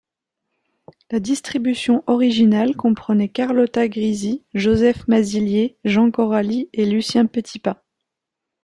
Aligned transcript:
La 1.11 1.19
distribution 1.19 2.03
originale 2.07 2.75
comprenait 2.75 3.29
Carlotta 3.29 3.87
Grisi, 3.87 4.43
Joseph 4.55 5.07
Mazilier, 5.07 5.77
Jean 5.83 6.09
Coralli 6.09 6.69
et 6.73 6.85
Lucien 6.87 7.27
Petipa. 7.27 7.83